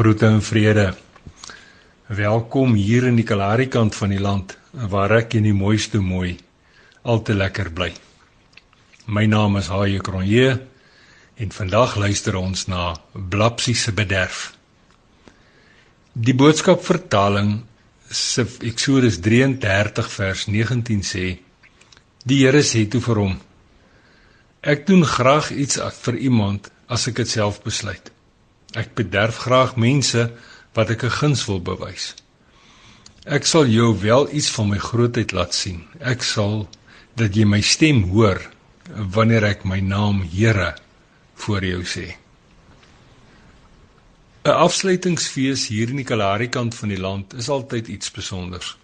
[0.00, 0.94] Groete en vrede.
[2.06, 6.38] Welkom hier in die Kalahari kant van die land waar ek in die mooiste mooi
[7.04, 7.90] al te lekker bly.
[9.12, 10.54] My naam is Haie Kronje
[11.44, 14.38] en vandag luister ons na Blapsie se bederf.
[16.16, 17.50] Die boodskap vertaling
[18.08, 21.26] se Eksodus 33 vers 19 sê:
[22.24, 23.36] Die Here sê toe vir hom:
[24.64, 25.76] Ek doen graag iets
[26.06, 28.08] vir iemand as ek dit self besluit.
[28.78, 30.30] Ek bederf graag mense
[30.74, 32.14] wat ek 'n guns wil bewys.
[33.26, 35.84] Ek sal jou wel iets van my grootheid laat sien.
[36.00, 36.68] Ek sal
[37.16, 38.40] dat jy my stem hoor
[38.94, 40.74] wanneer ek my naam Here
[41.34, 42.16] voor jou sê.
[44.44, 48.76] 'n Afsluitingsfees hier in die Kalahari kant van die land is altyd iets spesiaals.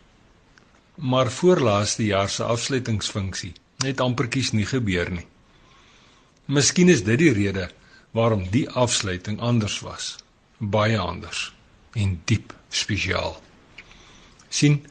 [0.96, 3.52] Maar voorlaaste jaar se afsluitingsfunksie
[3.84, 5.26] het amperkies nie gebeur nie.
[6.46, 7.70] Miskien is dit die rede
[8.10, 10.16] waarom die afsluiting anders was,
[10.58, 11.52] baie anders
[11.92, 13.40] en diep spesiaal.
[14.48, 14.86] sien,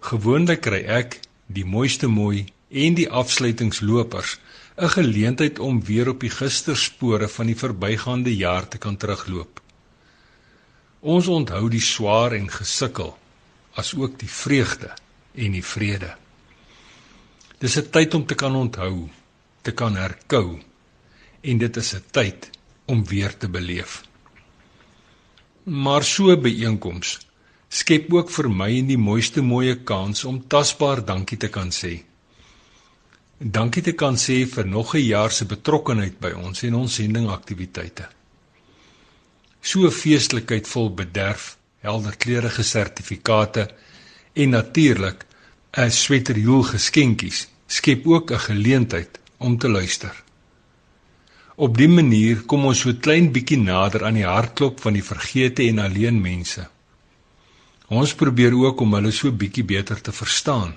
[0.00, 4.38] gewoonlik kry ek die mooiste mooi en die afsluitingslopers
[4.76, 9.60] 'n geleentheid om weer op die gisterspore van die verbygaande jaar te kan terugloop.
[11.00, 13.16] Ons onthou die swaar en gesukkel,
[13.74, 14.90] as ook die vreugde
[15.34, 16.16] en die vrede.
[17.58, 19.08] Dis 'n tyd om te kan onthou,
[19.62, 20.60] te kan herkou
[21.40, 22.50] en dit is 'n tyd
[22.86, 24.02] om weer te beleef.
[25.64, 27.18] Maar so byeenkoms
[27.68, 31.96] skep ook vir my en die mooiste mooie kans om tasbaar dankie te kan sê.
[33.38, 38.08] Dankie te kan sê vir nog 'n jaar se betrokkeheid by ons en ons sendingaktiwiteite.
[39.60, 43.68] So feestelikheid vol bederf, helder kleurige sertifikate
[44.32, 45.26] en natuurlik
[45.76, 50.25] 'n sweterjoel geskenkies skep ook 'n geleentheid om te luister.
[51.56, 55.64] Op dié manier kom ons so klein bietjie nader aan die hartklop van die vergete
[55.64, 56.66] en alleen mense.
[57.88, 60.74] Ons probeer ook om hulle so bietjie beter te verstaan.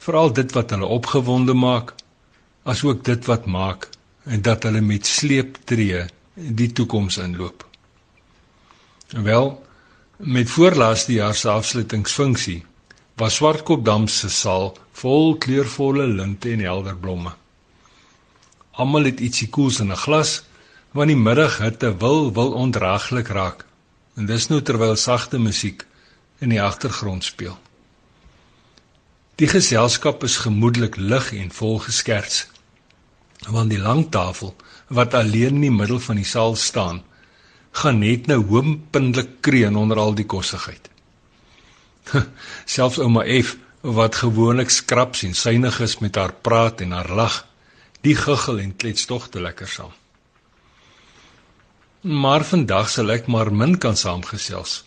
[0.00, 1.92] Veral dit wat hulle opgewonde maak,
[2.64, 3.90] asook dit wat maak
[4.24, 7.66] en dat hulle met sleep tree die toekoms inloop.
[9.12, 9.52] Wel,
[10.16, 12.62] met voorlaaste jaar se afsluitingsfunksie
[13.20, 17.36] was Swartkopdam se saal vol kleurvolle linte en helder blomme.
[18.76, 20.42] Almal het ietsie koels in 'n glas,
[20.92, 23.64] want die middaghitte wil wil ondraaglik raak.
[24.16, 25.86] En dis nou terwyl sagte musiek
[26.38, 27.58] in die agtergrond speel.
[29.34, 32.46] Die geselskap is gemoedelik lig en vol geskerts.
[33.48, 34.54] Want die lang tafel
[34.88, 37.02] wat alleen in die middel van die saal staan,
[37.74, 40.90] gaan net nou hoompindelik kreun onder al die kossigheid.
[42.76, 47.42] Selfs ouma F wat gewoonlik skraps en suinig is met haar praat en haar lag,
[48.04, 49.92] die guggel en klets tog te lekker saam.
[52.04, 54.82] Maar vandag sal ek maar min kan saamgesels.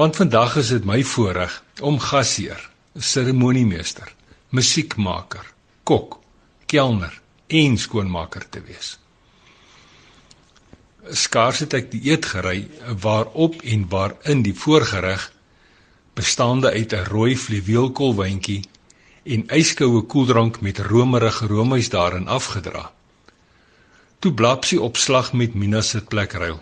[0.00, 2.62] Want vandag is dit my voorreg om gasheer,
[2.96, 4.08] seremoniemeester,
[4.56, 5.44] musiekmaker,
[5.84, 6.16] kok,
[6.66, 7.12] kelner
[7.50, 8.94] en skoonmaker te wees.
[11.10, 12.64] Skaars het ek die eet gery
[13.04, 15.28] waarop en waarin die voorgereg
[16.16, 18.62] bestaande uit 'n rooi fluweelkoolwyntjie
[19.22, 22.92] en yskoue koeldrank met romerige roomys daarin afgedra.
[24.18, 26.60] Toe Blapsie opslag met Mina se plek ruil.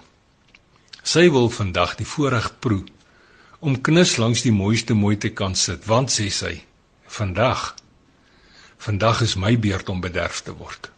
[1.03, 2.85] Sy wil vandag die voorreg proe
[3.59, 6.55] om knus langs die mooiste mooi te kan sit, want sê sy,
[7.07, 7.75] vandag
[8.79, 10.91] vandag is my beurt om bederf te word.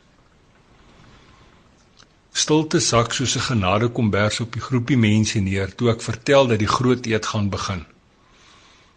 [2.32, 6.58] Stilte sak soos 'n genade kombers op die groepie mense neer toe ek vertel dat
[6.58, 7.86] die groot eet gaan begin.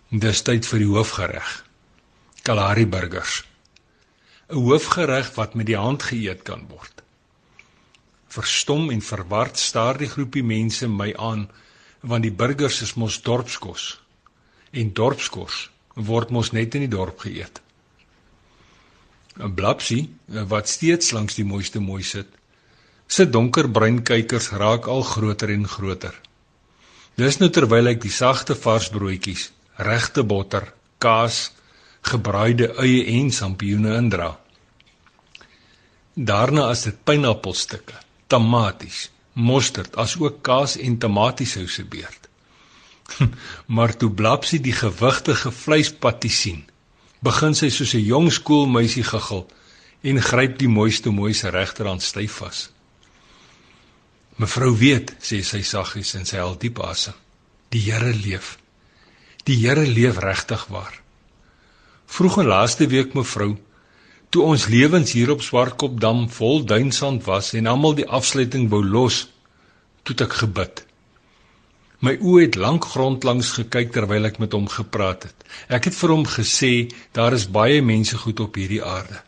[0.10, 1.64] Dis tyd vir die hoofgereg.
[2.44, 3.46] Kalahari burgers.
[4.52, 7.04] 'n Hoofgereg wat met die hand geëet kan word.
[8.28, 11.46] Verstom en verward staar die groepie mense my aan
[12.02, 13.86] want die burgers is mos dorpskos
[14.72, 15.70] en dorpskos
[16.10, 17.62] word mos net in die dorp geëet.
[19.40, 22.28] 'n Blapsie wat steeds langs die mooiste mooi sit,
[23.08, 26.16] sit donkerbruin kykers raak al groter en groter.
[27.16, 31.54] Dis nou terwyl ek die sagte vars broodjies, regte botter, kaas
[32.04, 34.34] gebraaide eie en sampioene indra.
[36.14, 37.96] Daarna is dit pineappelstukke,
[38.28, 42.30] tomaties, mosterd, asook kaas en tomatiesous se beurt.
[43.76, 46.62] maar toe Blapsie die gewigtige vleispatie sien,
[47.24, 49.48] begin sy soos 'n jong skoolmeisie giggel
[50.04, 52.70] en gryp die mooiste mooise regterhand styf vas.
[54.36, 57.14] Mevrou weet, sê sy saggies en sy haal diep asem.
[57.70, 58.58] Die Here leef.
[59.46, 61.03] Die Here leef regtig waar.
[62.14, 63.56] Vroeg in laaste week mevrou,
[64.30, 69.24] toe ons lewens hier op Swartkopdam vol duinsand was en almal die afsluiting wou los,
[70.06, 70.84] toe ek gebid.
[72.06, 75.48] My oë het lank grondlangs gekyk terwyl ek met hom gepraat het.
[75.74, 76.72] Ek het vir hom gesê
[77.18, 79.24] daar is baie mense goed op hierdie aarde.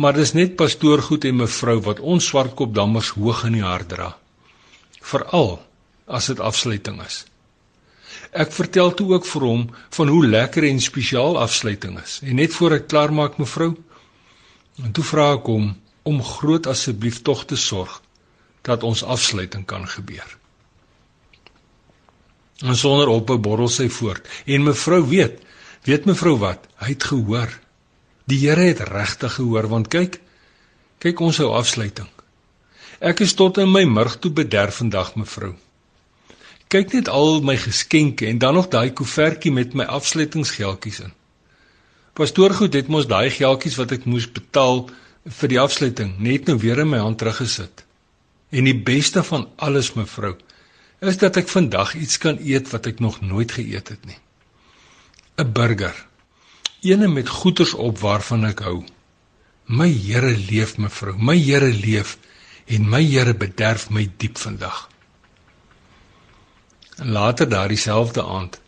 [0.00, 3.92] Maar dis net pastoor goed en mevrou wat ons swartkop dammers hoog in die hart
[3.92, 4.14] dra.
[5.12, 5.58] Veral
[6.06, 7.26] as dit afsluiting is.
[8.32, 12.20] Ek vertel toe ook vir hom van hoe lekker en spesiaal afsluiting is.
[12.24, 13.74] En net voor ek klaar maak mevrou,
[14.80, 15.74] en toe vra ek hom
[16.08, 18.00] om groot asseblief tog te sorg
[18.64, 20.38] dat ons afsluiting kan gebeur.
[22.62, 24.26] En sonder ophou borrel sy voort.
[24.46, 25.40] En mevrou weet,
[25.84, 26.64] weet mevrou wat?
[26.80, 27.50] Hy het gehoor.
[28.30, 30.20] Die Here het regtig gehoor want kyk,
[31.02, 32.08] kyk ons hou afsluiting.
[33.02, 35.56] Ek is tot in my murg toe bederf vandag mevrou.
[36.72, 41.12] Kyk net al my geskenke en dan nog daai koevertjie met my afsluitingsgeldjies in.
[42.16, 44.86] Pastoor goed het mos daai geldjies wat ek moes betaal
[45.40, 47.84] vir die afsluiting net nou weer in my hand teruggesit.
[48.52, 50.32] En die beste van alles mevrou
[51.04, 54.18] is dat ek vandag iets kan eet wat ek nog nooit geëet het nie.
[55.36, 55.96] 'n Burger.
[56.80, 58.84] Eene met goeters op waarvan ek hou.
[59.66, 62.18] My Here leef mevrou, my Here leef
[62.66, 64.91] en my Here bederf my diep vandag.
[66.96, 68.60] En later daardie selfde aand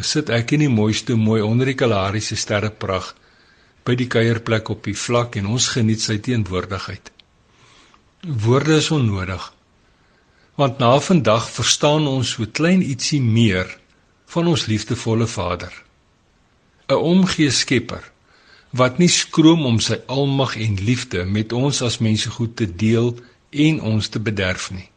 [0.00, 3.14] sit ek in die mooiste mooi onder die Kalahari se sterreprag
[3.84, 7.12] by die kuierplek op die vlak en ons geniet sy teenwoordigheid.
[8.26, 9.52] Woorde is onnodig
[10.58, 13.68] want na vandag verstaan ons so klein ietsie meer
[14.34, 15.70] van ons liefdevolle Vader.
[16.88, 18.10] 'n Omgee Skepper
[18.70, 23.14] wat nie skroom om sy almag en liefde met ons as mense goed te deel
[23.50, 24.90] en ons te bederf nie.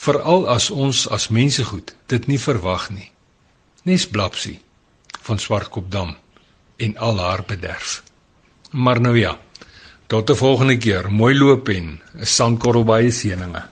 [0.00, 3.10] Veral as ons as mense goed dit nie verwag nie.
[3.84, 4.60] Nes Blapsie
[5.26, 6.14] van Swartkopdam
[6.80, 8.00] en al haar bederf.
[8.70, 9.38] Maar nou ja,
[10.06, 11.10] tot 'n volgende keer.
[11.12, 13.69] Mooi loop en 'n sandkorrel baie seëninge.